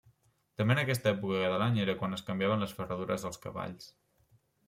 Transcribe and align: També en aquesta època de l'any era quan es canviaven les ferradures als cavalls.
També 0.61 0.73
en 0.75 0.79
aquesta 0.83 1.09
època 1.11 1.41
de 1.51 1.59
l'any 1.63 1.77
era 1.83 1.95
quan 2.01 2.17
es 2.17 2.25
canviaven 2.29 2.65
les 2.65 2.75
ferradures 2.79 3.27
als 3.31 3.41
cavalls. 3.47 3.89